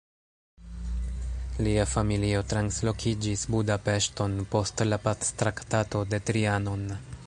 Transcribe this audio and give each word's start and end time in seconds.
Lia 1.67 1.83
familio 1.91 2.41
translokiĝis 2.55 3.45
Budapeŝton 3.57 4.35
post 4.57 4.87
la 4.93 5.03
Pactraktato 5.09 6.07
de 6.15 6.27
Trianon. 6.31 6.89